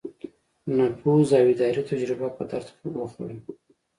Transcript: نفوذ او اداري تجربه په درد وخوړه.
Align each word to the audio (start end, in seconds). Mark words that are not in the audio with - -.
نفوذ 0.77 1.29
او 1.39 1.45
اداري 1.53 1.81
تجربه 1.91 2.27
په 2.37 2.43
درد 2.51 2.67
وخوړه. 2.99 3.37